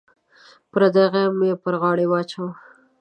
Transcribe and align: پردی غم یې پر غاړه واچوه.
پردی 0.71 1.05
غم 1.13 1.35
یې 1.47 1.53
پر 1.63 1.73
غاړه 1.81 2.05
واچوه. 2.11 2.49